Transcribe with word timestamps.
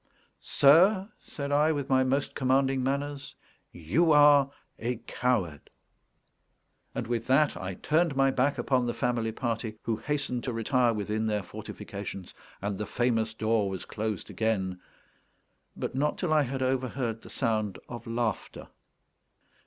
"Sir," 0.39 1.09
said 1.19 1.51
I, 1.51 1.71
with 1.71 1.87
my 1.87 2.03
most 2.03 2.33
commanding 2.33 2.81
manners, 2.81 3.35
"you 3.71 4.11
are 4.11 4.49
a 4.79 4.95
coward." 5.05 5.69
And 6.95 7.05
with 7.05 7.27
that 7.27 7.55
I 7.55 7.75
turned 7.75 8.15
my 8.15 8.31
back 8.31 8.57
upon 8.57 8.87
the 8.87 8.95
family 8.95 9.31
party, 9.31 9.77
who 9.83 9.97
hastened 9.97 10.43
to 10.45 10.53
retire 10.53 10.91
within 10.91 11.27
their 11.27 11.43
fortifications; 11.43 12.33
and 12.63 12.79
the 12.79 12.87
famous 12.87 13.35
door 13.35 13.69
was 13.69 13.85
closed 13.85 14.31
again, 14.31 14.81
but 15.77 15.93
not 15.93 16.17
till 16.17 16.33
I 16.33 16.41
had 16.41 16.63
overheard 16.63 17.21
the 17.21 17.29
sound 17.29 17.77
of 17.87 18.07
laughter. 18.07 18.69